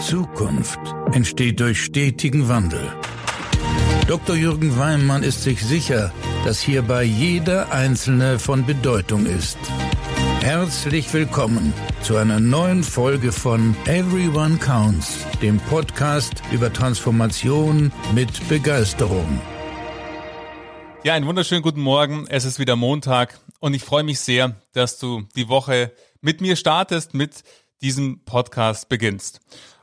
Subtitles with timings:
[0.00, 0.80] Zukunft
[1.12, 2.80] entsteht durch stetigen Wandel.
[4.08, 4.34] Dr.
[4.34, 6.10] Jürgen Weimann ist sich sicher,
[6.44, 9.58] dass hierbei jeder Einzelne von Bedeutung ist.
[10.40, 19.40] Herzlich willkommen zu einer neuen Folge von Everyone Counts, dem Podcast über Transformation mit Begeisterung.
[21.04, 22.26] Ja, einen wunderschönen guten Morgen.
[22.28, 25.92] Es ist wieder Montag und ich freue mich sehr, dass du die Woche
[26.22, 27.44] mit mir startest, mit
[27.82, 29.40] diesem Podcast beginnst.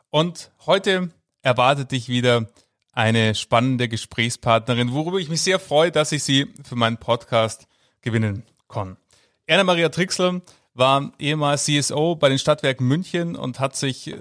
[0.09, 1.09] Und heute
[1.41, 2.47] erwartet dich wieder
[2.93, 7.67] eine spannende Gesprächspartnerin, worüber ich mich sehr freue, dass ich sie für meinen Podcast
[8.02, 8.97] gewinnen kann.
[9.45, 10.41] Erna Maria Trixel
[10.73, 14.16] war ehemals CSO bei den Stadtwerken München und hat sich äh,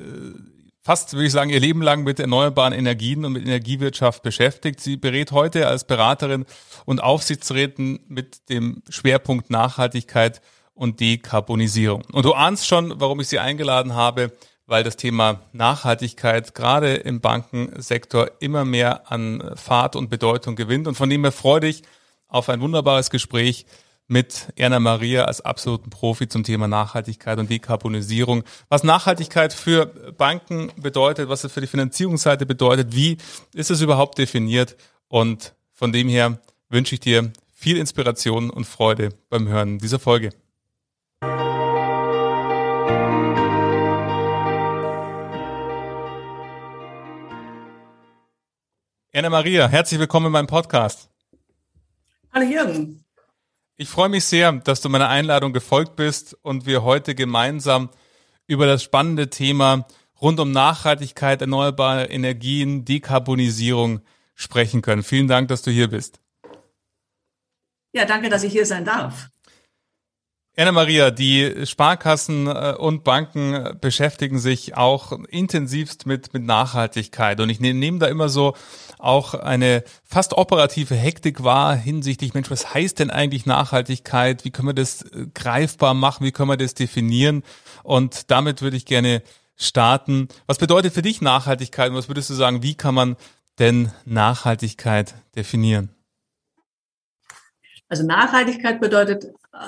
[0.83, 4.81] fast, würde ich sagen, ihr Leben lang mit erneuerbaren Energien und mit Energiewirtschaft beschäftigt.
[4.81, 6.47] Sie berät heute als Beraterin
[6.85, 10.41] und Aufsichtsräten mit dem Schwerpunkt Nachhaltigkeit
[10.75, 12.05] und Dekarbonisierung.
[12.13, 14.33] Und du ahnst schon, warum ich sie eingeladen habe,
[14.67, 20.89] weil das Thema Nachhaltigkeit gerade im Bankensektor immer mehr an Fahrt und Bedeutung gewinnt.
[20.89, 21.83] Und von dem her freue ich
[22.29, 23.67] auf ein wunderbares Gespräch
[24.09, 28.45] mit Erna Maria als absoluten Profi zum Thema Nachhaltigkeit und Dekarbonisierung.
[28.69, 33.17] Was Nachhaltigkeit für Banken bedeutet, was es für die Finanzierungsseite bedeutet, wie
[33.53, 34.77] ist es überhaupt definiert?
[35.09, 40.31] Und von dem her wünsche ich dir viel Inspiration und Freude beim Hören dieser Folge.
[49.17, 51.09] Anna Maria, herzlich willkommen in meinem Podcast.
[52.35, 53.03] Hallo Jürgen.
[53.79, 57.89] Ich freue mich sehr, dass du meiner Einladung gefolgt bist und wir heute gemeinsam
[58.47, 59.87] über das spannende Thema
[60.21, 64.03] rund um Nachhaltigkeit, erneuerbare Energien, Dekarbonisierung
[64.35, 65.03] sprechen können.
[65.03, 66.21] Vielen Dank, dass du hier bist.
[67.95, 69.31] Ja, danke, dass ich hier sein darf.
[70.59, 77.41] Anna-Maria, die Sparkassen äh, und Banken beschäftigen sich auch intensivst mit, mit Nachhaltigkeit.
[77.41, 78.55] Und ich nehme nehm da immer so
[78.99, 84.47] auch eine fast operative Hektik wahr hinsichtlich, Mensch, was heißt denn eigentlich Nachhaltigkeit?
[84.47, 86.25] Wie können wir das äh, greifbar machen?
[86.25, 87.43] Wie können wir das definieren?
[87.83, 89.23] Und damit würde ich gerne
[89.57, 90.29] starten.
[90.47, 91.91] Was bedeutet für dich Nachhaltigkeit?
[91.91, 93.17] Und was würdest du sagen, wie kann man
[93.59, 95.91] denn Nachhaltigkeit definieren?
[97.89, 99.27] Also Nachhaltigkeit bedeutet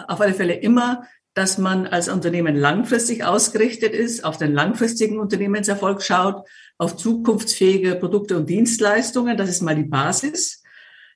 [0.09, 1.05] auf alle Fälle immer,
[1.35, 6.47] dass man als Unternehmen langfristig ausgerichtet ist, auf den langfristigen Unternehmenserfolg schaut,
[6.79, 9.37] auf zukunftsfähige Produkte und Dienstleistungen.
[9.37, 10.63] Das ist mal die Basis.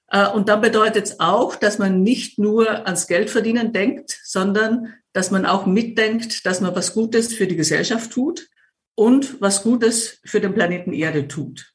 [0.08, 5.30] Äh, und dann bedeutet es auch, dass man nicht nur ans Geldverdienen denkt, sondern dass
[5.30, 8.48] man auch mitdenkt, dass man was Gutes für die Gesellschaft tut
[8.94, 11.72] und was Gutes für den Planeten Erde tut.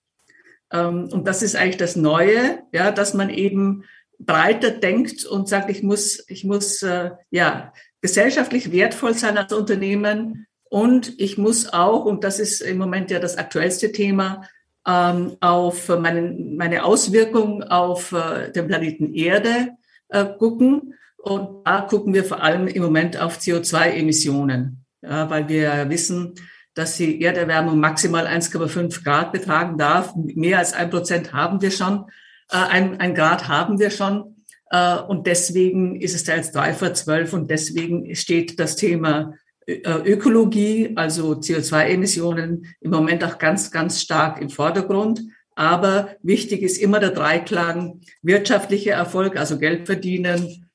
[0.72, 3.84] Ähm, und das ist eigentlich das Neue, ja, dass man eben
[4.20, 10.48] breiter denkt und sagt, ich muss, ich muss äh, ja gesellschaftlich wertvoll sein als Unternehmen
[10.70, 14.44] und ich muss auch, und das ist im Moment ja das aktuellste Thema,
[14.88, 19.72] ähm, auf meine, meine Auswirkung auf äh, den Planeten Erde
[20.10, 20.94] äh, gucken.
[21.18, 26.36] Und da gucken wir vor allem im Moment auf CO2-Emissionen, ja, weil wir wissen,
[26.74, 30.14] dass die Erderwärmung maximal 1,5 Grad betragen darf.
[30.16, 32.06] Mehr als ein Prozent haben wir schon.
[32.52, 34.36] Äh, ein, ein Grad haben wir schon.
[34.70, 39.34] Äh, und deswegen ist es da jetzt drei vor zwölf und deswegen steht das Thema
[39.66, 39.76] äh,
[40.06, 45.22] Ökologie, also CO2-Emissionen im Moment auch ganz, ganz stark im Vordergrund.
[45.56, 50.70] Aber wichtig ist immer der Dreiklang wirtschaftlicher Erfolg, also Geld verdienen,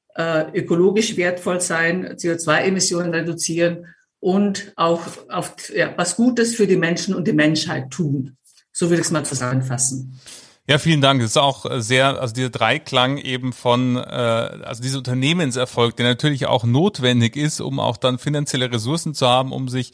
[0.53, 3.87] ökologisch wertvoll sein, CO2-Emissionen reduzieren
[4.19, 8.37] und auch auf, ja, was Gutes für die Menschen und die Menschheit tun.
[8.72, 10.21] So würde ich es mal zusammenfassen.
[10.69, 11.21] Ja, vielen Dank.
[11.21, 16.06] Das ist auch äh, sehr, also dieser Dreiklang eben von, äh, also dieser Unternehmenserfolg, der
[16.06, 19.93] natürlich auch notwendig ist, um auch dann finanzielle Ressourcen zu haben, um sich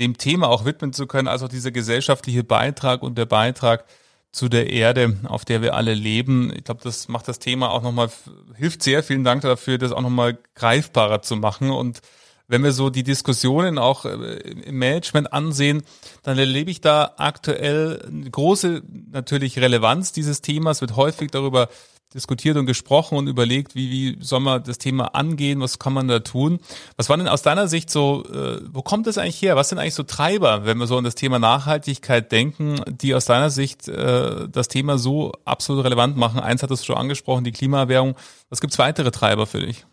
[0.00, 3.84] dem Thema auch widmen zu können, also dieser gesellschaftliche Beitrag und der Beitrag
[4.32, 6.52] zu der Erde, auf der wir alle leben.
[6.54, 8.10] Ich glaube, das macht das Thema auch nochmal,
[8.56, 9.02] hilft sehr.
[9.02, 12.00] Vielen Dank dafür, das auch nochmal greifbarer zu machen und
[12.48, 15.82] wenn wir so die Diskussionen auch äh, im Management ansehen,
[16.22, 21.68] dann erlebe ich da aktuell eine große natürlich Relevanz dieses Themas, wird häufig darüber
[22.14, 26.08] diskutiert und gesprochen und überlegt, wie, wie soll man das Thema angehen, was kann man
[26.08, 26.58] da tun.
[26.96, 29.56] Was war denn aus deiner Sicht so, äh, wo kommt das eigentlich her?
[29.56, 33.26] Was sind eigentlich so Treiber, wenn wir so an das Thema Nachhaltigkeit denken, die aus
[33.26, 36.40] deiner Sicht äh, das Thema so absolut relevant machen?
[36.40, 38.16] Eins hat es schon angesprochen, die Klimaerwärmung.
[38.48, 39.84] Was gibt's weitere Treiber für dich?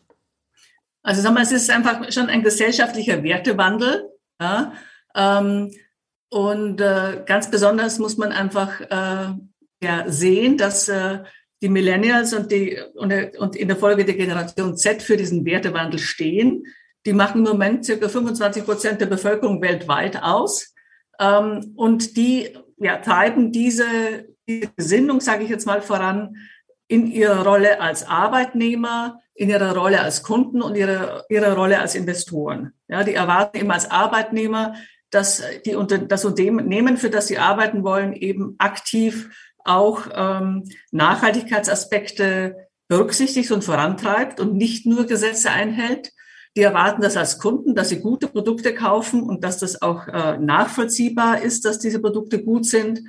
[1.05, 4.09] Also sagen wir, es ist einfach schon ein gesellschaftlicher Wertewandel.
[4.41, 4.73] Ja?
[5.15, 5.71] Ähm,
[6.29, 9.35] und äh, ganz besonders muss man einfach äh,
[9.83, 11.19] ja, sehen, dass äh,
[11.61, 15.99] die Millennials und, die, und, und in der Folge der Generation Z für diesen Wertewandel
[15.99, 16.63] stehen.
[17.05, 20.73] Die machen im Moment circa 25 Prozent der Bevölkerung weltweit aus.
[21.19, 23.85] Ähm, und die ja, treiben diese,
[24.47, 26.35] diese Gesinnung, sage ich jetzt mal, voran
[26.87, 31.93] in ihrer Rolle als Arbeitnehmer, in ihrer Rolle als Kunden und ihrer, ihrer Rolle als
[31.93, 32.73] Investoren.
[32.87, 34.75] Ja, die erwarten eben als Arbeitnehmer,
[35.11, 35.77] dass die,
[36.07, 39.29] das Unternehmen, für das sie arbeiten wollen, eben aktiv
[39.65, 42.55] auch ähm, Nachhaltigkeitsaspekte
[42.87, 46.11] berücksichtigt und vorantreibt und nicht nur Gesetze einhält.
[46.55, 50.37] Die erwarten das als Kunden, dass sie gute Produkte kaufen und dass das auch äh,
[50.37, 53.01] nachvollziehbar ist, dass diese Produkte gut sind.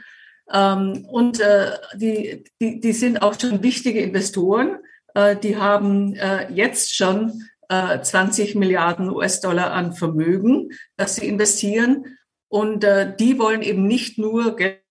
[0.53, 4.79] Ähm, und äh, die, die, die sind auch schon wichtige Investoren.
[5.17, 12.19] Äh, die haben äh, jetzt schon äh, 20 Milliarden US-Dollar an Vermögen, das sie investieren.
[12.49, 14.83] Und äh, die wollen eben nicht nur Geld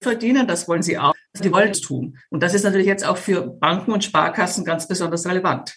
[0.00, 1.14] verdienen, das wollen sie auch.
[1.42, 2.18] Die wollen es tun.
[2.30, 5.76] Und das ist natürlich jetzt auch für Banken und Sparkassen ganz besonders relevant.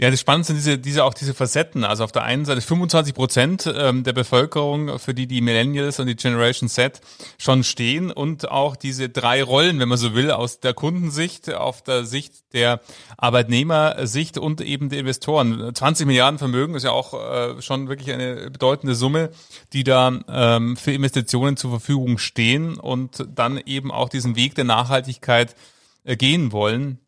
[0.00, 1.82] Ja, das Spannende sind diese, diese auch diese Facetten.
[1.82, 6.06] Also auf der einen Seite 25 Prozent ähm, der Bevölkerung, für die die Millennials und
[6.06, 7.00] die Generation Z
[7.36, 11.82] schon stehen und auch diese drei Rollen, wenn man so will, aus der Kundensicht, auf
[11.82, 12.80] der Sicht der
[13.16, 15.74] Arbeitnehmersicht und eben der Investoren.
[15.74, 19.30] 20 Milliarden Vermögen ist ja auch äh, schon wirklich eine bedeutende Summe,
[19.72, 24.62] die da ähm, für Investitionen zur Verfügung stehen und dann eben auch diesen Weg der
[24.62, 25.56] Nachhaltigkeit
[26.04, 27.00] äh, gehen wollen.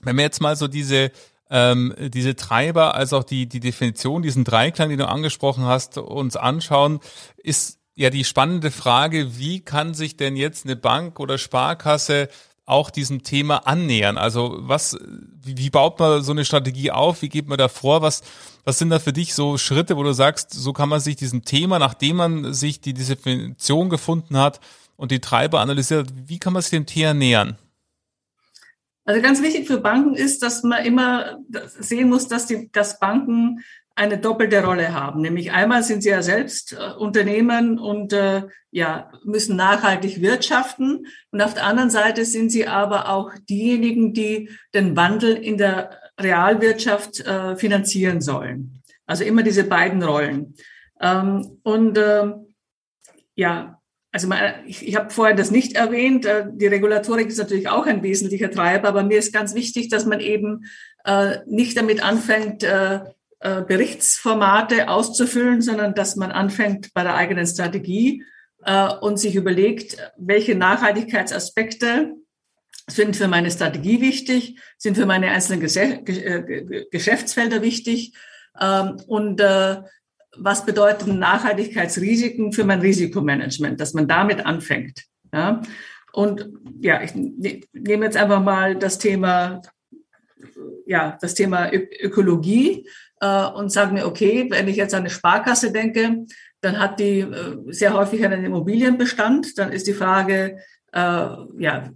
[0.00, 1.10] Wenn wir jetzt mal so diese
[1.50, 6.36] ähm, diese Treiber als auch die, die Definition, diesen Dreiklang, den du angesprochen hast, uns
[6.36, 7.00] anschauen,
[7.36, 12.28] ist ja die spannende Frage, wie kann sich denn jetzt eine Bank oder Sparkasse
[12.64, 14.16] auch diesem Thema annähern?
[14.16, 14.96] Also was,
[15.42, 17.20] wie, wie baut man so eine Strategie auf?
[17.20, 18.00] Wie geht man da vor?
[18.00, 18.22] Was,
[18.64, 21.44] was sind da für dich so Schritte, wo du sagst, so kann man sich diesem
[21.44, 24.60] Thema, nachdem man sich die Definition gefunden hat
[24.96, 27.58] und die Treiber analysiert, wie kann man sich dem Thema nähern?
[29.04, 31.38] Also ganz wichtig für Banken ist, dass man immer
[31.78, 33.60] sehen muss, dass die, dass Banken
[33.94, 35.20] eine doppelte Rolle haben.
[35.20, 41.06] Nämlich einmal sind sie ja selbst äh, Unternehmen und äh, ja, müssen nachhaltig wirtschaften.
[41.30, 45.98] Und auf der anderen Seite sind sie aber auch diejenigen, die den Wandel in der
[46.18, 48.82] Realwirtschaft äh, finanzieren sollen.
[49.06, 50.54] Also immer diese beiden Rollen.
[51.00, 52.32] Ähm, und äh,
[53.34, 53.79] ja,
[54.12, 54.28] also
[54.66, 58.50] ich, ich habe vorher das nicht erwähnt, äh, die Regulatorik ist natürlich auch ein wesentlicher
[58.50, 60.64] Treiber, aber mir ist ganz wichtig, dass man eben
[61.04, 63.00] äh, nicht damit anfängt, äh,
[63.42, 68.24] äh, Berichtsformate auszufüllen, sondern dass man anfängt bei der eigenen Strategie
[68.64, 72.16] äh, und sich überlegt, welche Nachhaltigkeitsaspekte
[72.86, 78.14] sind für meine Strategie wichtig, sind für meine einzelnen Geschäftsfelder wichtig
[78.60, 79.40] ähm, und
[80.36, 85.04] was bedeuten Nachhaltigkeitsrisiken für mein Risikomanagement, dass man damit anfängt.
[85.32, 85.62] Ja?
[86.12, 86.48] Und
[86.80, 89.62] ja, ich ne, nehme jetzt einfach mal das Thema,
[90.86, 92.88] ja, das Thema Ökologie
[93.20, 96.24] äh, und sage mir, okay, wenn ich jetzt an eine Sparkasse denke,
[96.60, 99.58] dann hat die äh, sehr häufig einen Immobilienbestand.
[99.58, 100.58] Dann ist die Frage,
[100.92, 101.26] äh,
[101.58, 101.90] ja,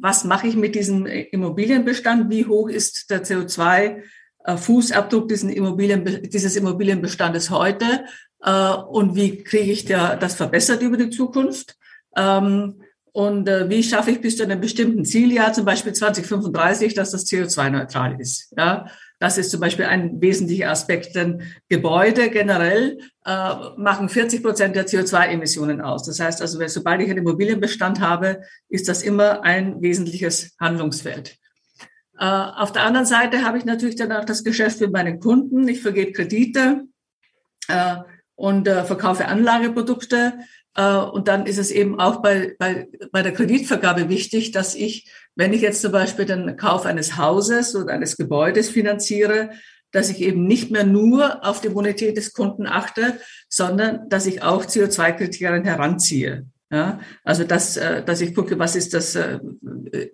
[0.00, 2.30] was mache ich mit diesem Immobilienbestand?
[2.30, 4.02] Wie hoch ist der CO2 äh,
[4.44, 8.04] Fußabdruck diesen Immobilien, dieses Immobilienbestandes heute
[8.42, 11.76] äh, und wie kriege ich da, das verbessert über die Zukunft.
[12.16, 17.10] Ähm, und äh, wie schaffe ich bis zu einem bestimmten Zieljahr, zum Beispiel 2035, dass
[17.10, 18.54] das CO2-neutral ist?
[18.56, 18.86] Ja,
[19.18, 24.86] das ist zum Beispiel ein wesentlicher Aspekt, denn Gebäude generell äh, machen 40 Prozent der
[24.86, 26.04] CO2-Emissionen aus.
[26.04, 31.36] Das heißt also, sobald ich einen Immobilienbestand habe, ist das immer ein wesentliches Handlungsfeld.
[32.22, 35.66] Äh, auf der anderen Seite habe ich natürlich dann auch das Geschäft mit meinen Kunden.
[35.66, 36.84] Ich vergebe Kredite
[37.66, 37.96] äh,
[38.36, 40.34] und äh, verkaufe Anlageprodukte.
[40.74, 45.52] Und dann ist es eben auch bei, bei, bei der Kreditvergabe wichtig, dass ich, wenn
[45.52, 49.50] ich jetzt zum Beispiel den Kauf eines Hauses oder eines Gebäudes finanziere,
[49.90, 54.42] dass ich eben nicht mehr nur auf die Bonität des Kunden achte, sondern dass ich
[54.42, 56.46] auch CO2-Kriterien heranziehe.
[56.72, 59.40] Ja, also dass, äh, dass ich gucke, was ist das, äh,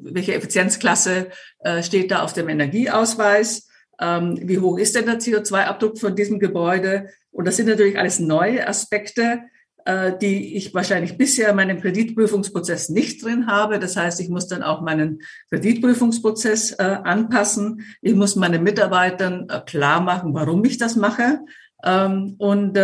[0.01, 1.29] welche Effizienzklasse
[1.61, 3.69] äh, steht da auf dem Energieausweis,
[4.01, 7.11] ähm, wie hoch ist denn der CO2-Abdruck von diesem Gebäude?
[7.31, 9.43] Und das sind natürlich alles neue Aspekte,
[10.21, 13.79] die ich wahrscheinlich bisher in meinem Kreditprüfungsprozess nicht drin habe.
[13.79, 17.87] Das heißt, ich muss dann auch meinen Kreditprüfungsprozess anpassen.
[18.03, 21.41] Ich muss meinen Mitarbeitern klar machen, warum ich das mache.
[21.83, 22.77] Ähm, und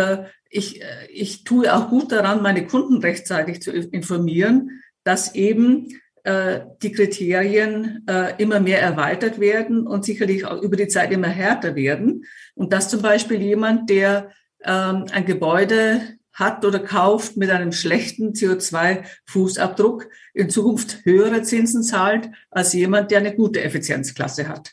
[0.55, 8.03] ich tue auch gut daran, meine Kunden rechtzeitig zu informieren, dass eben äh, die Kriterien
[8.07, 12.25] äh, immer mehr erweitert werden und sicherlich auch über die Zeit immer härter werden.
[12.55, 14.31] Und dass zum Beispiel jemand, der
[14.63, 16.01] ähm, ein Gebäude
[16.33, 23.19] hat oder kauft mit einem schlechten CO2-Fußabdruck, in Zukunft höhere Zinsen zahlt als jemand, der
[23.19, 24.71] eine gute Effizienzklasse hat.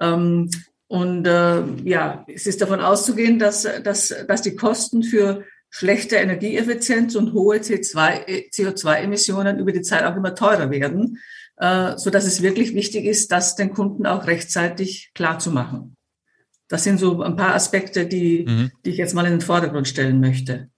[0.00, 0.50] Ähm,
[0.88, 7.14] Und äh, ja, es ist davon auszugehen, dass, dass, dass die Kosten für schlechte Energieeffizienz
[7.14, 11.18] und hohe CO2-Emissionen über die Zeit auch immer teurer werden,
[11.58, 15.94] äh, so dass es wirklich wichtig ist, das den Kunden auch rechtzeitig klar zu machen.
[16.68, 18.70] Das sind so ein paar Aspekte, die, mhm.
[18.84, 20.70] die ich jetzt mal in den Vordergrund stellen möchte.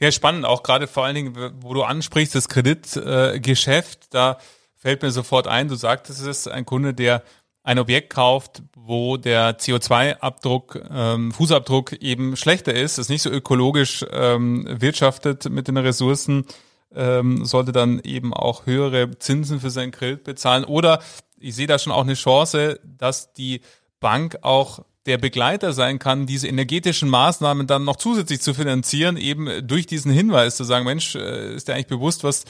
[0.00, 4.38] Ja, spannend, auch gerade vor allen Dingen, wo du ansprichst, das Kreditgeschäft, äh, da
[4.76, 7.22] fällt mir sofort ein, du sagtest es, ein Kunde, der
[7.68, 14.06] ein Objekt kauft, wo der CO2-Abdruck, ähm, Fußabdruck eben schlechter ist, ist nicht so ökologisch
[14.10, 16.46] ähm, wirtschaftet mit den Ressourcen,
[16.94, 20.64] ähm, sollte dann eben auch höhere Zinsen für sein Kredit bezahlen.
[20.64, 21.00] Oder
[21.38, 23.60] ich sehe da schon auch eine Chance, dass die
[24.00, 29.66] Bank auch der Begleiter sein kann, diese energetischen Maßnahmen dann noch zusätzlich zu finanzieren, eben
[29.66, 32.44] durch diesen Hinweis zu sagen, Mensch, äh, ist dir eigentlich bewusst, was,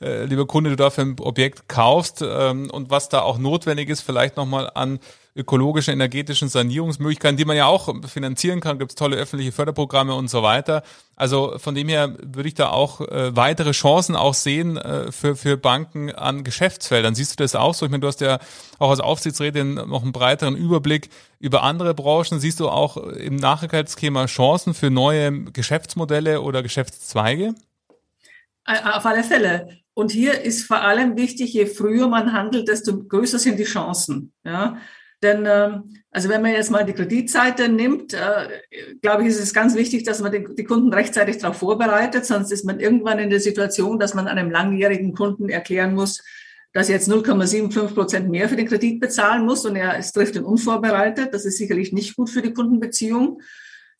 [0.00, 3.88] äh, lieber Kunde, du da für ein Objekt kaufst ähm, und was da auch notwendig
[3.88, 5.00] ist, vielleicht nochmal an
[5.34, 10.28] ökologischen, energetischen Sanierungsmöglichkeiten, die man ja auch finanzieren kann, gibt es tolle öffentliche Förderprogramme und
[10.28, 10.82] so weiter.
[11.16, 15.34] Also von dem her würde ich da auch äh, weitere Chancen auch sehen äh, für,
[15.34, 17.14] für Banken an Geschäftsfeldern.
[17.14, 17.86] Siehst du das auch so?
[17.86, 18.40] Ich meine, du hast ja
[18.78, 21.08] auch als Aufsichtsrätin noch einen breiteren Überblick
[21.38, 22.38] über andere Branchen.
[22.38, 27.54] Siehst du auch im Nachhaltigkeitsthema Chancen für neue Geschäftsmodelle oder Geschäftszweige?
[28.64, 29.82] Auf alle Fälle.
[29.94, 34.32] Und hier ist vor allem wichtig, je früher man handelt, desto größer sind die Chancen.
[34.44, 34.76] Ja?
[35.22, 38.48] Denn ähm, also wenn man jetzt mal die Kreditseite nimmt, äh,
[39.00, 42.64] glaube ich, ist es ganz wichtig, dass man die, Kunden rechtzeitig darauf vorbereitet, sonst ist
[42.64, 46.22] man irgendwann in der Situation, dass man einem langjährigen Kunden erklären muss,
[46.72, 50.36] dass er jetzt 0,75 Prozent mehr für den Kredit bezahlen muss und er es trifft
[50.36, 51.32] ihn unvorbereitet.
[51.32, 53.40] Das ist sicherlich nicht gut für die Kundenbeziehung.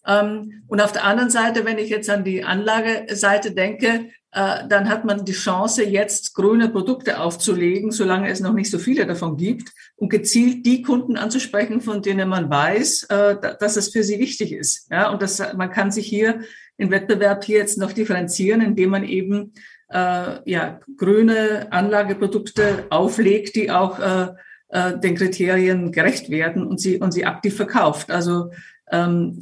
[0.07, 5.05] Ähm, und auf der anderen Seite, wenn ich jetzt an die Anlageseite denke, dann hat
[5.05, 9.73] man die Chance, jetzt grüne Produkte aufzulegen, solange es noch nicht so viele davon gibt,
[9.97, 14.53] und gezielt die Kunden anzusprechen, von denen man weiß, äh, dass es für sie wichtig
[14.53, 14.91] ist.
[14.91, 16.41] Ja, und das, man kann sich hier
[16.79, 19.53] im Wettbewerb hier jetzt noch differenzieren, indem man eben
[19.91, 24.29] äh, ja, grüne Anlageprodukte auflegt, die auch äh,
[24.73, 28.11] äh, den Kriterien gerecht werden und sie, und sie aktiv verkauft.
[28.11, 28.51] Also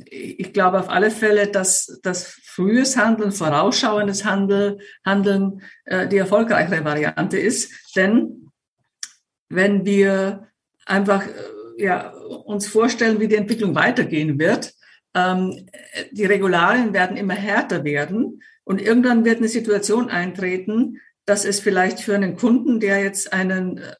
[0.07, 6.85] ich glaube auf alle Fälle, dass das frühes Handeln, vorausschauendes Handeln, Handeln äh, die erfolgreichere
[6.85, 7.73] Variante ist.
[7.97, 8.50] Denn
[9.49, 10.49] wenn wir
[10.87, 14.73] einfach äh, ja, uns vorstellen, wie die Entwicklung weitergehen wird,
[15.14, 15.66] ähm,
[16.12, 22.00] die Regularien werden immer härter werden und irgendwann wird eine Situation eintreten, dass es vielleicht
[22.00, 23.97] für einen Kunden, der jetzt einen äh,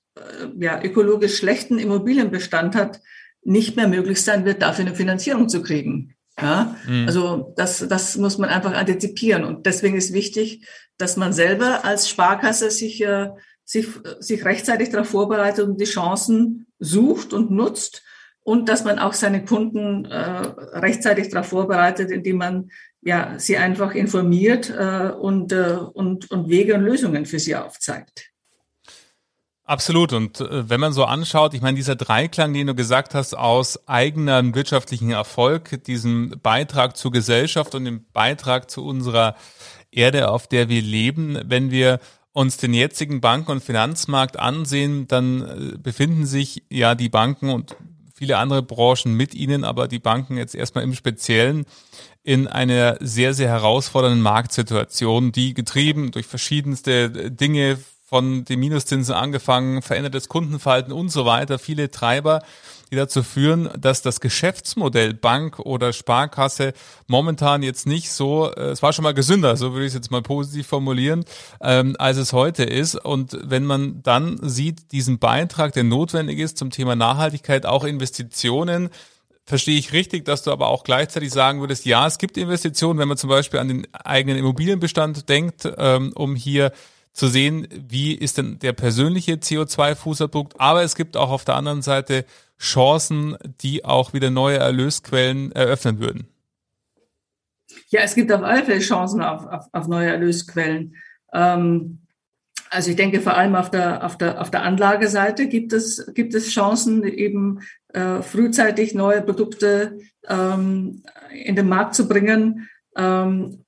[0.59, 3.01] ja, ökologisch schlechten Immobilienbestand hat,
[3.43, 6.15] nicht mehr möglich sein wird, dafür eine Finanzierung zu kriegen.
[6.41, 7.07] Ja, mhm.
[7.07, 9.45] also das, das muss man einfach antizipieren.
[9.45, 10.67] Und deswegen ist wichtig,
[10.97, 13.29] dass man selber als Sparkasse sich, äh,
[13.65, 13.89] sich,
[14.21, 18.03] sich rechtzeitig darauf vorbereitet und die Chancen sucht und nutzt
[18.43, 20.41] und dass man auch seine Kunden äh,
[20.79, 22.71] rechtzeitig darauf vorbereitet, indem man
[23.03, 28.30] ja sie einfach informiert äh, und, äh, und, und Wege und Lösungen für sie aufzeigt.
[29.71, 30.13] Absolut.
[30.13, 33.87] Und äh, wenn man so anschaut, ich meine, dieser Dreiklang, den du gesagt hast, aus
[33.87, 39.37] eigenem wirtschaftlichen Erfolg, diesem Beitrag zur Gesellschaft und dem Beitrag zu unserer
[39.93, 42.01] Erde, auf der wir leben, wenn wir
[42.33, 47.77] uns den jetzigen Banken- und Finanzmarkt ansehen, dann äh, befinden sich ja die Banken und
[48.13, 51.65] viele andere Branchen mit ihnen, aber die Banken jetzt erstmal im Speziellen
[52.25, 57.79] in einer sehr, sehr herausfordernden Marktsituation, die getrieben durch verschiedenste Dinge
[58.11, 62.43] von den Minuszinsen angefangen, verändertes Kundenverhalten und so weiter, viele Treiber,
[62.91, 66.73] die dazu führen, dass das Geschäftsmodell Bank oder Sparkasse
[67.07, 70.11] momentan jetzt nicht so, äh, es war schon mal gesünder, so würde ich es jetzt
[70.11, 71.25] mal positiv formulieren,
[71.61, 72.97] ähm, als es heute ist.
[72.97, 78.91] Und wenn man dann sieht, diesen Beitrag, der notwendig ist zum Thema Nachhaltigkeit, auch Investitionen,
[79.47, 83.09] verstehe ich richtig, dass du aber auch gleichzeitig sagen würdest, ja, es gibt Investitionen, wenn
[83.09, 86.73] man zum Beispiel an den eigenen Immobilienbestand denkt, ähm, um hier
[87.13, 90.53] zu sehen, wie ist denn der persönliche CO2-Fußabdruck.
[90.59, 92.25] Aber es gibt auch auf der anderen Seite
[92.59, 96.29] Chancen, die auch wieder neue Erlösquellen eröffnen würden.
[97.89, 100.95] Ja, es gibt auf alle Fälle Chancen auf, auf, auf neue Erlösquellen.
[101.33, 102.01] Ähm,
[102.71, 106.35] also ich denke vor allem auf der, auf der, auf der Anlageseite gibt es, gibt
[106.35, 109.99] es Chancen, eben äh, frühzeitig neue Produkte
[110.29, 111.03] ähm,
[111.33, 112.69] in den Markt zu bringen.
[112.97, 113.65] Ähm,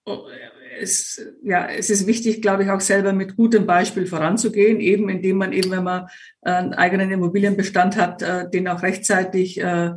[0.81, 5.39] es, ja, es ist wichtig, glaube ich, auch selber mit gutem Beispiel voranzugehen, eben indem
[5.39, 6.07] man eben, wenn man
[6.41, 9.93] einen eigenen Immobilienbestand hat, äh, den auch rechtzeitig äh,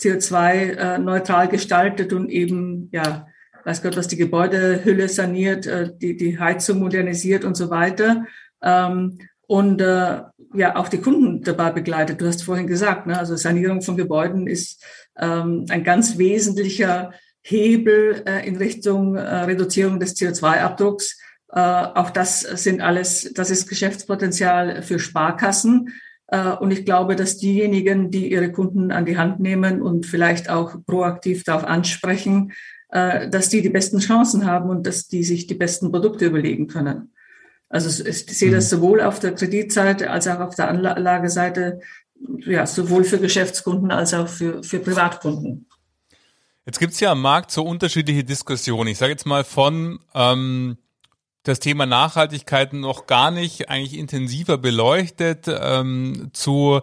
[0.00, 3.26] CO2-neutral äh, gestaltet und eben, ja,
[3.64, 5.68] weiß Gott, was die Gebäudehülle saniert,
[6.00, 8.24] die, die Heizung modernisiert und so weiter.
[8.62, 12.20] Ähm, und ja, auch die Kunden dabei begleitet.
[12.20, 14.82] Du hast vorhin gesagt, ne, also Sanierung von Gebäuden ist
[15.18, 21.18] ähm, ein ganz wesentlicher Hebel äh, in Richtung äh, Reduzierung des CO2-Abdrucks.
[21.52, 25.90] Äh, auch das sind alles, das ist Geschäftspotenzial für Sparkassen.
[26.28, 30.48] Äh, und ich glaube, dass diejenigen, die ihre Kunden an die Hand nehmen und vielleicht
[30.50, 32.52] auch proaktiv darauf ansprechen,
[32.90, 36.66] äh, dass die die besten Chancen haben und dass die sich die besten Produkte überlegen
[36.66, 37.12] können.
[37.68, 38.76] Also ich sehe das mhm.
[38.76, 41.80] sowohl auf der Kreditseite als auch auf der Anlageseite,
[42.38, 45.66] ja, sowohl für Geschäftskunden als auch für, für Privatkunden.
[46.66, 48.88] Jetzt gibt es ja am Markt so unterschiedliche Diskussionen.
[48.88, 50.78] Ich sage jetzt mal von ähm,
[51.42, 56.80] das Thema Nachhaltigkeit noch gar nicht eigentlich intensiver beleuchtet ähm, zu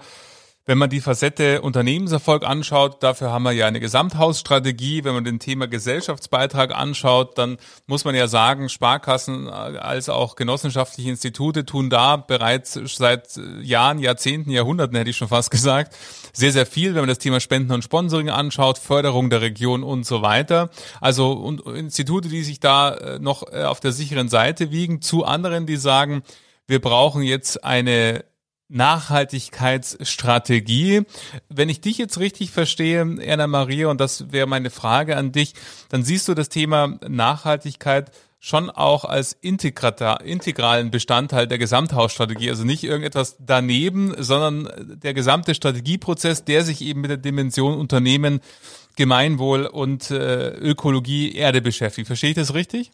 [0.67, 5.05] wenn man die Facette Unternehmenserfolg anschaut, dafür haben wir ja eine Gesamthausstrategie.
[5.05, 7.57] Wenn man den Thema Gesellschaftsbeitrag anschaut, dann
[7.87, 14.51] muss man ja sagen, Sparkassen als auch genossenschaftliche Institute tun da bereits seit Jahren, Jahrzehnten,
[14.51, 15.95] Jahrhunderten hätte ich schon fast gesagt,
[16.33, 20.05] sehr, sehr viel, wenn man das Thema Spenden und Sponsoring anschaut, Förderung der Region und
[20.05, 20.69] so weiter.
[20.99, 25.23] Also und Institute, die sich da äh, noch äh, auf der sicheren Seite wiegen, zu
[25.23, 26.23] anderen, die sagen,
[26.67, 28.25] wir brauchen jetzt eine
[28.69, 31.03] Nachhaltigkeitsstrategie.
[31.49, 35.53] Wenn ich dich jetzt richtig verstehe, Erna Maria, und das wäre meine Frage an dich,
[35.89, 42.49] dann siehst du das Thema Nachhaltigkeit schon auch als integralen Bestandteil der Gesamthausstrategie.
[42.49, 48.41] Also nicht irgendetwas daneben, sondern der gesamte Strategieprozess, der sich eben mit der Dimension Unternehmen,
[48.95, 52.07] Gemeinwohl und äh, Ökologie, Erde beschäftigt.
[52.07, 52.91] Verstehe ich das richtig?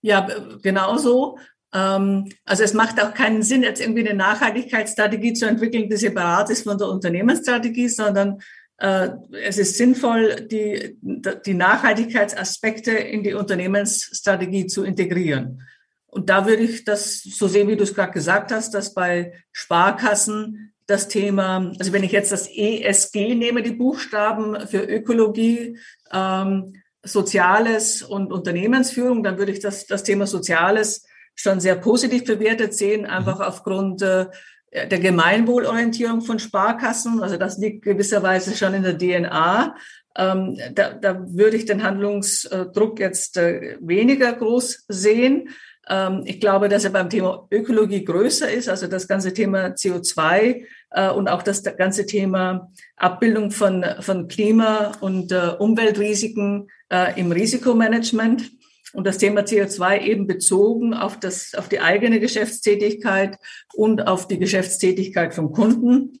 [0.00, 0.26] Ja,
[0.62, 1.38] genau so.
[1.72, 6.50] Ähm, also es macht auch keinen Sinn, jetzt irgendwie eine Nachhaltigkeitsstrategie zu entwickeln, die separat
[6.50, 8.40] ist von der Unternehmensstrategie, sondern
[8.78, 9.10] äh,
[9.44, 15.62] es ist sinnvoll, die, die Nachhaltigkeitsaspekte in die Unternehmensstrategie zu integrieren.
[16.06, 19.32] Und da würde ich das so sehen, wie du es gerade gesagt hast, dass bei
[19.50, 25.78] Sparkassen das Thema, also wenn ich jetzt das ESG nehme, die Buchstaben für Ökologie,
[26.12, 26.74] ähm,
[27.04, 33.06] Soziales und Unternehmensführung, dann würde ich das, das Thema Soziales schon sehr positiv bewertet sehen,
[33.06, 33.44] einfach mhm.
[33.44, 34.26] aufgrund äh,
[34.72, 37.22] der Gemeinwohlorientierung von Sparkassen.
[37.22, 39.76] Also das liegt gewisserweise schon in der DNA.
[40.16, 45.48] Ähm, da, da würde ich den Handlungsdruck jetzt äh, weniger groß sehen.
[45.88, 50.64] Ähm, ich glaube, dass er beim Thema Ökologie größer ist, also das ganze Thema CO2
[50.90, 57.32] äh, und auch das ganze Thema Abbildung von, von Klima- und äh, Umweltrisiken äh, im
[57.32, 58.50] Risikomanagement
[58.92, 63.38] und das Thema CO2 eben bezogen auf das, auf die eigene Geschäftstätigkeit
[63.74, 66.18] und auf die Geschäftstätigkeit vom Kunden.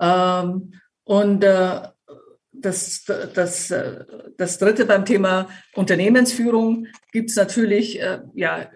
[0.00, 0.74] Ähm,
[1.04, 1.80] und äh,
[2.52, 4.04] das, das, äh,
[4.36, 8.70] das dritte beim Thema Unternehmensführung gibt es natürlich, äh, ja,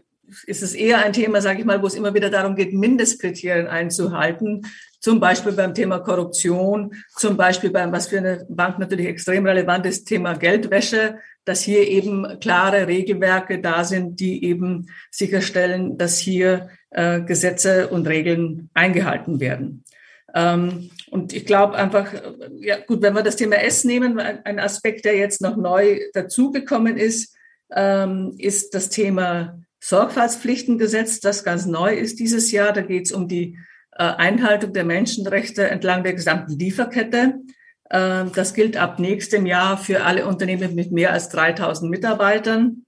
[0.47, 3.67] ist es eher ein Thema, sage ich mal, wo es immer wieder darum geht, Mindestkriterien
[3.67, 4.67] einzuhalten.
[5.01, 9.87] Zum Beispiel beim Thema Korruption, zum Beispiel beim, was für eine Bank natürlich extrem relevant
[9.87, 16.69] ist, Thema Geldwäsche dass hier eben klare Regelwerke da sind, die eben sicherstellen, dass hier
[16.91, 19.83] äh, Gesetze und Regeln eingehalten werden.
[20.35, 22.13] Ähm, und ich glaube einfach,
[22.61, 26.99] ja gut, wenn wir das Thema S nehmen, ein Aspekt, der jetzt noch neu dazugekommen
[26.99, 27.35] ist,
[27.75, 32.73] ähm, ist das Thema Sorgfaltspflichtengesetz, das ganz neu ist dieses Jahr.
[32.73, 33.59] Da geht es um die
[33.93, 37.41] äh, Einhaltung der Menschenrechte entlang der gesamten Lieferkette.
[37.91, 42.85] Ähm, das gilt ab nächstem Jahr für alle Unternehmen mit mehr als 3000 Mitarbeitern.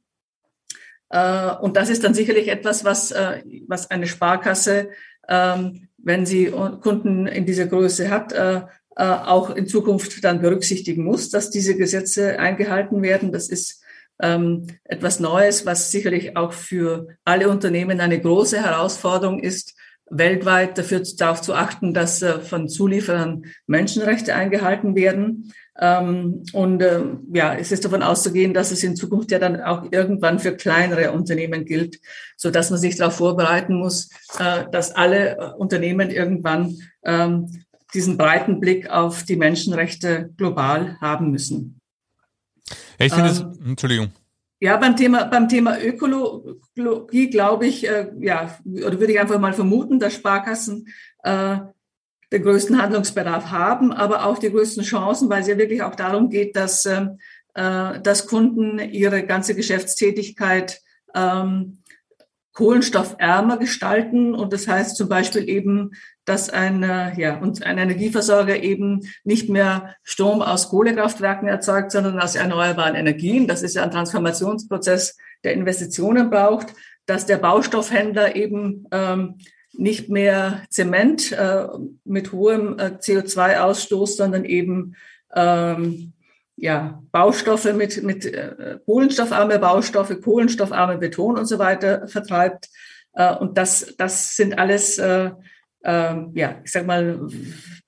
[1.11, 4.90] Äh, und das ist dann sicherlich etwas, was, äh, was eine Sparkasse,
[5.29, 6.46] ähm, wenn sie
[6.81, 8.33] Kunden in dieser Größe hat,
[8.96, 13.33] auch in Zukunft dann berücksichtigen muss, dass diese Gesetze eingehalten werden.
[13.33, 13.80] Das ist
[14.23, 19.75] ähm, etwas Neues, was sicherlich auch für alle Unternehmen eine große Herausforderung ist,
[20.11, 25.53] weltweit dafür darauf zu achten, dass äh, von Zulieferern Menschenrechte eingehalten werden.
[25.81, 27.01] Ähm, und äh,
[27.33, 31.13] ja, es ist davon auszugehen, dass es in Zukunft ja dann auch irgendwann für kleinere
[31.13, 32.01] Unternehmen gilt,
[32.37, 38.61] so dass man sich darauf vorbereiten muss, äh, dass alle Unternehmen irgendwann ähm, diesen breiten
[38.61, 41.80] Blick auf die Menschenrechte global haben müssen.
[42.99, 44.13] Ich finde ähm, es, Entschuldigung.
[44.61, 49.55] Ja, beim Thema, beim Thema Ökologie glaube ich, äh, ja, oder würde ich einfach mal
[49.55, 50.89] vermuten, dass Sparkassen
[51.23, 51.57] äh,
[52.33, 56.29] den größten Handlungsbedarf haben, aber auch die größten Chancen, weil es ja wirklich auch darum
[56.29, 57.07] geht, dass, äh,
[57.55, 60.81] dass Kunden ihre ganze Geschäftstätigkeit
[61.15, 61.83] ähm,
[62.53, 64.35] kohlenstoffärmer gestalten.
[64.35, 65.93] Und das heißt zum Beispiel eben,
[66.25, 66.83] dass ein,
[67.17, 73.49] ja, und ein Energieversorger eben nicht mehr Strom aus Kohlekraftwerken erzeugt, sondern aus erneuerbaren Energien.
[73.49, 76.69] Das ist ja ein Transformationsprozess, der Investitionen braucht,
[77.07, 79.39] dass der Baustoffhändler eben ähm,
[79.73, 81.67] nicht mehr Zement äh,
[82.05, 84.97] mit hohem äh, CO2-Ausstoß, sondern eben
[85.35, 86.13] ähm,
[86.57, 92.69] ja, Baustoffe mit, mit äh, kohlenstoffarme Baustoffe, kohlenstoffarme Beton und so weiter vertreibt.
[93.15, 95.01] Äh, und das, das sind alles,
[95.83, 97.29] äh, äh, ja, ich sag mal,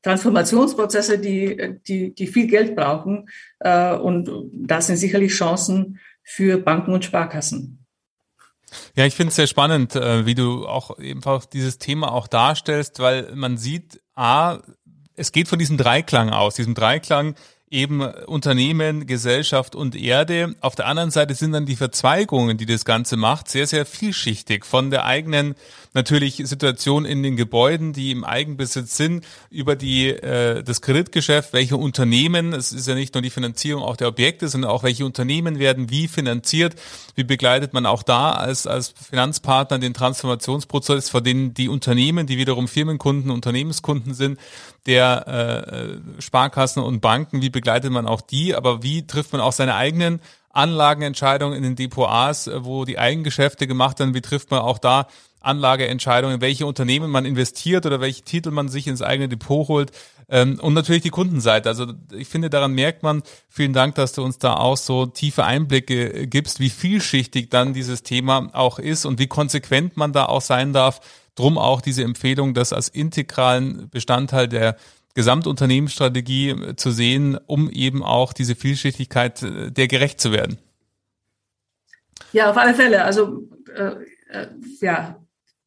[0.03, 3.29] Transformationsprozesse, die, die, die viel Geld brauchen.
[3.61, 7.85] Äh, und da sind sicherlich Chancen für Banken und Sparkassen.
[8.97, 13.01] Ja, ich finde es sehr spannend, äh, wie du auch einfach dieses Thema auch darstellst,
[13.01, 14.61] weil man sieht, a,
[15.15, 17.35] es geht von diesem Dreiklang aus, diesem Dreiklang
[17.73, 20.55] eben Unternehmen, Gesellschaft und Erde.
[20.61, 24.65] Auf der anderen Seite sind dann die Verzweigungen, die das Ganze macht, sehr, sehr vielschichtig.
[24.67, 25.55] Von der eigenen
[25.95, 31.77] natürlich Situation in den Gebäuden, die im Eigenbesitz sind, über die äh, das Kreditgeschäft, welche
[31.77, 35.59] Unternehmen, es ist ja nicht nur die Finanzierung auch der Objekte, sondern auch welche Unternehmen
[35.59, 36.77] werden wie finanziert,
[37.15, 42.39] wie begleitet man auch da als, als Finanzpartner den Transformationsprozess, vor denen die Unternehmen, die
[42.39, 44.39] wiederum Firmenkunden, Unternehmenskunden sind,
[44.87, 49.53] der äh, Sparkassen und Banken, wie begleitet man auch die, aber wie trifft man auch
[49.53, 50.21] seine eigenen
[50.51, 55.07] Anlagenentscheidungen in den Depots, wo die Eigengeschäfte gemacht werden, wie trifft man auch da
[55.41, 59.93] Anlageentscheidungen, welche Unternehmen man investiert oder welche Titel man sich ins eigene Depot holt
[60.29, 61.69] ähm, und natürlich die Kundenseite.
[61.69, 65.45] Also ich finde, daran merkt man, vielen Dank, dass du uns da auch so tiefe
[65.45, 70.43] Einblicke gibst, wie vielschichtig dann dieses Thema auch ist und wie konsequent man da auch
[70.43, 71.01] sein darf.
[71.35, 74.77] Drum auch diese Empfehlung, das als integralen Bestandteil der
[75.15, 80.59] Gesamtunternehmensstrategie zu sehen, um eben auch diese Vielschichtigkeit äh, der gerecht zu werden.
[82.33, 83.05] Ja, auf alle Fälle.
[83.05, 83.93] Also äh,
[84.31, 84.47] äh,
[84.81, 85.21] ja,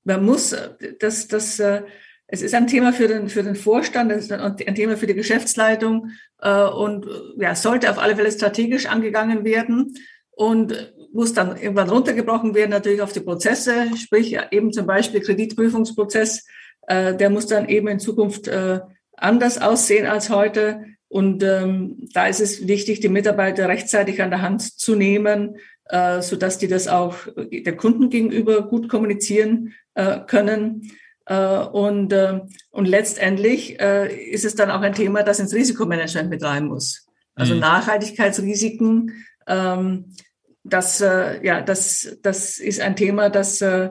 [0.04, 1.84] man muss, äh, das, das, äh,
[2.28, 5.14] es ist ein Thema für den, für den Vorstand, es ist ein Thema für die
[5.14, 6.10] Geschäftsleitung
[6.42, 7.06] äh, und
[7.38, 9.96] ja, sollte auf alle Fälle strategisch angegangen werden
[10.32, 16.46] und muss dann irgendwann runtergebrochen werden, natürlich auf die Prozesse, sprich eben zum Beispiel Kreditprüfungsprozess,
[16.88, 18.80] äh, der muss dann eben in Zukunft äh,
[19.18, 20.86] anders aussehen als heute.
[21.08, 25.58] Und ähm, da ist es wichtig, die Mitarbeiter rechtzeitig an der Hand zu nehmen,
[25.90, 30.92] äh, so dass die das auch der Kunden gegenüber gut kommunizieren äh, können.
[31.26, 36.30] Äh, und, äh, und letztendlich äh, ist es dann auch ein Thema, das ins Risikomanagement
[36.30, 37.08] mit rein muss.
[37.36, 37.62] Also mhm.
[37.62, 40.16] Nachhaltigkeitsrisiken, ähm,
[40.64, 43.90] das, äh, ja, das, das ist ein Thema, das äh,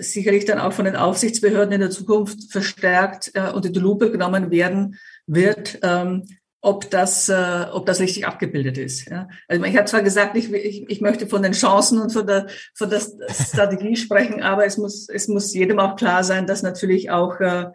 [0.00, 4.50] sicherlich dann auch von den Aufsichtsbehörden in der Zukunft verstärkt äh, unter die Lupe genommen
[4.50, 6.24] werden wird, ähm,
[6.60, 9.08] ob das, äh, ob das richtig abgebildet ist.
[9.10, 9.28] Ja?
[9.48, 12.46] Also ich habe zwar gesagt, ich, ich, ich möchte von den Chancen und von der,
[12.74, 17.10] von der Strategie sprechen, aber es muss, es muss jedem auch klar sein, dass natürlich
[17.10, 17.66] auch äh,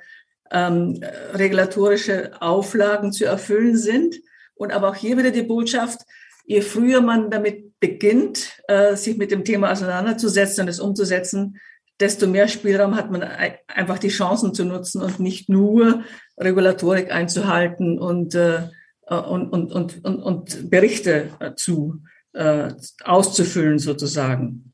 [0.52, 1.00] ähm,
[1.34, 4.16] regulatorische Auflagen zu erfüllen sind.
[4.56, 6.02] Und aber auch hier wieder die Botschaft,
[6.46, 11.60] je früher man damit beginnt, äh, sich mit dem Thema auseinanderzusetzen und es umzusetzen,
[12.00, 16.04] desto mehr Spielraum hat man einfach die Chancen zu nutzen und nicht nur
[16.38, 18.70] Regulatorik einzuhalten und äh,
[19.10, 22.02] äh, und, und, und, und, und Berichte zu
[22.34, 22.72] äh,
[23.04, 24.74] auszufüllen sozusagen.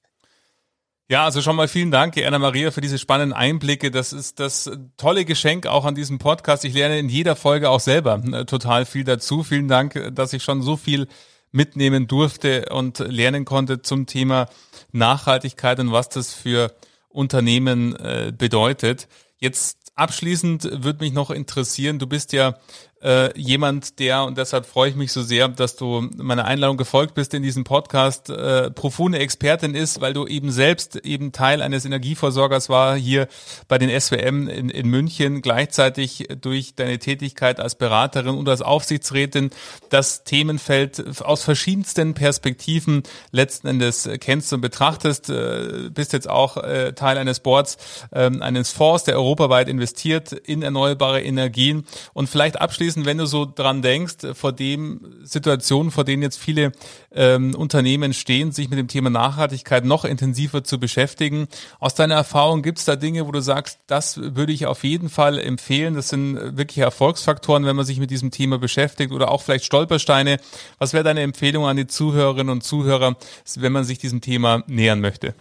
[1.08, 3.92] Ja, also schon mal vielen Dank, Anna Maria, für diese spannenden Einblicke.
[3.92, 6.66] Das ist das tolle Geschenk auch an diesem Podcast.
[6.66, 9.44] Ich lerne in jeder Folge auch selber äh, total viel dazu.
[9.44, 11.08] Vielen Dank, dass ich schon so viel
[11.52, 14.50] mitnehmen durfte und lernen konnte zum Thema
[14.92, 16.74] Nachhaltigkeit und was das für
[17.16, 19.08] Unternehmen äh, bedeutet.
[19.38, 22.58] Jetzt abschließend würde mich noch interessieren, du bist ja
[23.06, 27.14] äh, jemand, der, und deshalb freue ich mich so sehr, dass du meiner Einladung gefolgt
[27.14, 31.86] bist in diesem Podcast, äh, profunde Expertin ist, weil du eben selbst eben Teil eines
[31.86, 33.28] Energieversorgers war hier
[33.68, 39.52] bei den SWM in, in München, gleichzeitig durch deine Tätigkeit als Beraterin und als Aufsichtsrätin
[39.90, 46.94] das Themenfeld aus verschiedensten Perspektiven letzten Endes kennst und betrachtest, äh, bist jetzt auch äh,
[46.94, 47.78] Teil eines Boards,
[48.12, 51.86] äh, eines Fonds, der europaweit investiert in erneuerbare Energien.
[52.14, 56.38] Und vielleicht abschließend abschließend, wenn du so dran denkst, vor dem Situationen, vor denen jetzt
[56.38, 56.72] viele
[57.12, 61.48] ähm, Unternehmen stehen, sich mit dem Thema Nachhaltigkeit noch intensiver zu beschäftigen.
[61.80, 65.10] Aus deiner Erfahrung gibt es da Dinge, wo du sagst, das würde ich auf jeden
[65.10, 65.96] Fall empfehlen.
[65.96, 70.40] Das sind wirklich Erfolgsfaktoren, wenn man sich mit diesem Thema beschäftigt oder auch vielleicht Stolpersteine.
[70.80, 73.18] Was wäre deine Empfehlung an die Zuhörerinnen und Zuhörer,
[73.56, 75.34] wenn man sich diesem Thema nähern möchte?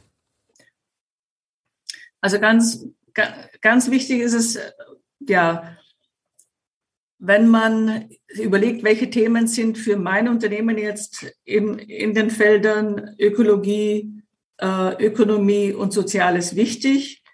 [2.20, 2.86] Also ganz,
[3.60, 4.58] ganz wichtig ist es,
[5.20, 5.76] ja,
[7.26, 14.22] wenn man überlegt, welche Themen sind für mein Unternehmen jetzt in, in den Feldern Ökologie,
[14.58, 17.24] äh, Ökonomie und Soziales wichtig,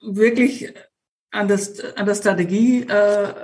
[0.00, 0.72] wirklich
[1.30, 3.34] an, das, an der Strategie, äh,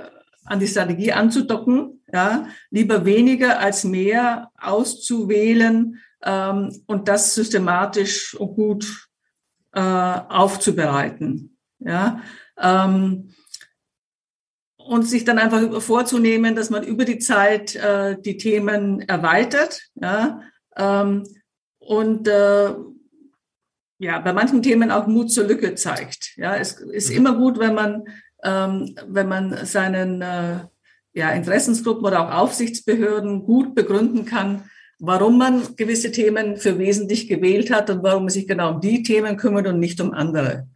[0.45, 8.55] an die Strategie anzudocken, ja, lieber weniger als mehr auszuwählen ähm, und das systematisch und
[8.55, 9.09] gut
[9.73, 12.23] äh, aufzubereiten, ja.
[12.59, 13.35] Ähm,
[14.87, 19.83] und sich dann einfach vorzunehmen, dass man über die Zeit äh, die Themen erweitert.
[19.95, 20.42] Ja,
[20.77, 21.25] ähm,
[21.79, 22.75] und äh,
[23.99, 26.37] ja, bei manchen Themen auch Mut zur Lücke zeigt.
[26.37, 27.16] Ja, es ist mhm.
[27.16, 28.05] immer gut, wenn man,
[28.42, 30.61] ähm, wenn man seinen äh,
[31.12, 34.64] ja, Interessensgruppen oder auch Aufsichtsbehörden gut begründen kann,
[34.99, 39.03] warum man gewisse Themen für wesentlich gewählt hat und warum man sich genau um die
[39.03, 40.68] Themen kümmert und nicht um andere.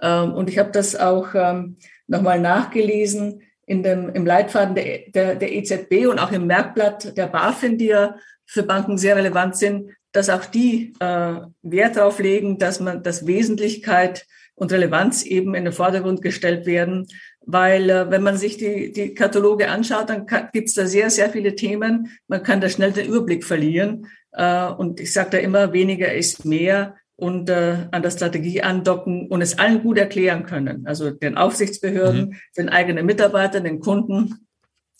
[0.00, 5.34] Ähm, und ich habe das auch ähm, nochmal nachgelesen in dem, im Leitfaden der, der,
[5.36, 9.90] der EZB und auch im Merkblatt der BaFin, die ja für Banken sehr relevant sind,
[10.12, 15.64] dass auch die äh, Wert darauf legen, dass man, dass Wesentlichkeit und Relevanz eben in
[15.64, 17.08] den Vordergrund gestellt werden.
[17.40, 21.30] Weil äh, wenn man sich die, die Kataloge anschaut, dann gibt es da sehr, sehr
[21.30, 22.16] viele Themen.
[22.28, 24.06] Man kann da schnell den Überblick verlieren.
[24.32, 29.28] Äh, und ich sage da immer, weniger ist mehr und äh, an der Strategie andocken
[29.28, 30.86] und es allen gut erklären können.
[30.86, 32.34] Also den Aufsichtsbehörden, mhm.
[32.56, 34.46] den eigenen Mitarbeitern, den Kunden.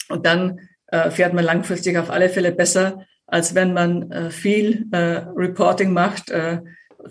[0.08, 4.86] Und dann äh, fährt man langfristig auf alle Fälle besser, als wenn man äh, viel
[4.92, 6.60] äh, Reporting macht, äh,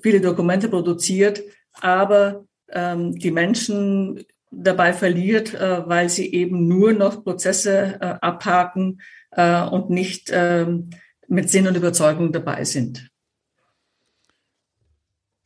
[0.02, 1.44] viele Dokumente produziert,
[1.82, 9.02] aber ähm, die Menschen dabei verliert, äh, weil sie eben nur noch Prozesse äh, abhaken
[9.32, 10.68] äh, und nicht äh,
[11.28, 13.10] mit Sinn und Überzeugung dabei sind.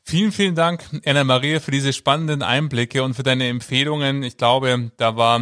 [0.09, 4.23] Vielen, vielen Dank, Anna Maria, für diese spannenden Einblicke und für deine Empfehlungen.
[4.23, 5.37] Ich glaube, da war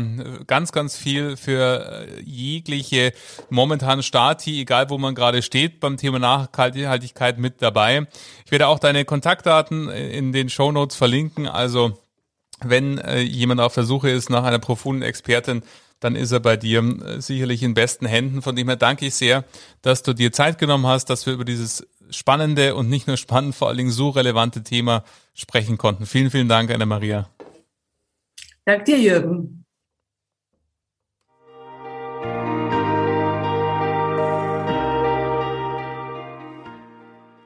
[0.48, 3.14] ganz, ganz viel für äh, jegliche
[3.52, 8.08] momentanen Stati, egal wo man gerade steht, beim Thema Nachhaltigkeit mit dabei.
[8.44, 11.46] Ich werde auch deine Kontaktdaten in den Show Notes verlinken.
[11.46, 12.00] Also,
[12.64, 15.62] wenn äh, jemand auf der Suche ist nach einer profunden Expertin,
[16.00, 18.42] dann ist er bei dir äh, sicherlich in besten Händen.
[18.42, 19.44] Von dem her danke ich sehr,
[19.84, 23.56] dass du dir Zeit genommen hast, dass wir über dieses spannende und nicht nur spannend,
[23.56, 26.06] vor allen Dingen so relevante Thema sprechen konnten.
[26.06, 27.30] Vielen, vielen Dank, Anna-Maria.
[28.66, 29.65] Danke dir, Jürgen.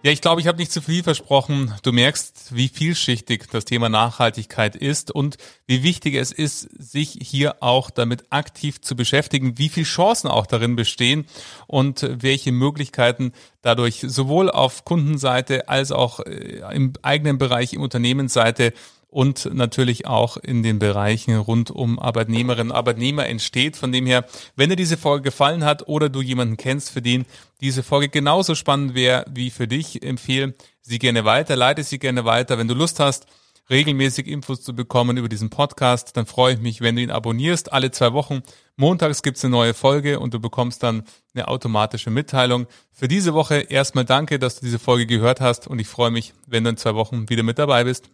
[0.02, 1.74] Ja, ich glaube, ich habe nicht zu viel versprochen.
[1.84, 5.36] Du merkst, wie vielschichtig das Thema Nachhaltigkeit ist und
[5.68, 10.46] wie wichtig es ist, sich hier auch damit aktiv zu beschäftigen, wie viele Chancen auch
[10.46, 11.26] darin bestehen
[11.68, 18.72] und welche Möglichkeiten dadurch sowohl auf Kundenseite als auch äh, im eigenen Bereich, im Unternehmensseite
[19.10, 23.76] und natürlich auch in den Bereichen rund um Arbeitnehmerinnen und Arbeitnehmer entsteht.
[23.76, 27.26] Von dem her, wenn dir diese Folge gefallen hat oder du jemanden kennst, für den
[27.60, 32.24] diese Folge genauso spannend wäre wie für dich, empfehle sie gerne weiter, leite sie gerne
[32.26, 32.58] weiter.
[32.58, 33.26] Wenn du Lust hast,
[33.70, 37.72] regelmäßig Infos zu bekommen über diesen Podcast, dann freue ich mich, wenn du ihn abonnierst.
[37.74, 38.42] Alle zwei Wochen.
[38.76, 42.68] Montags gibt's eine neue Folge und du bekommst dann eine automatische Mitteilung.
[42.92, 46.34] Für diese Woche erstmal danke, dass du diese Folge gehört hast und ich freue mich,
[46.48, 48.10] wenn du in zwei Wochen wieder mit dabei bist.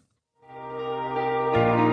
[1.55, 1.84] Thank you.